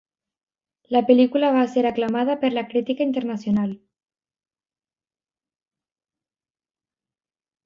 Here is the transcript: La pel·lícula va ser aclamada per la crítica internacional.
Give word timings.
La 0.95 1.01
pel·lícula 1.09 1.51
va 1.55 1.65
ser 1.73 1.83
aclamada 1.89 2.35
per 2.43 2.51
la 2.55 2.63
crítica 2.71 3.07
internacional. 3.09 3.77